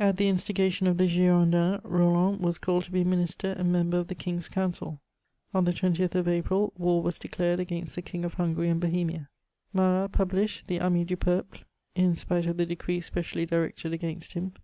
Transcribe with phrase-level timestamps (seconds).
[0.00, 4.08] At the instigation of the Girondins, Roland was called to be minister and member of
[4.08, 5.00] the king's council.
[5.54, 9.28] On the 20th of ^pril, war was declared against the King of Himgary and Bohemia.
[9.72, 11.62] Marat published the Ami du Peuplcy
[11.94, 14.52] in spite of the decree specially directed against him.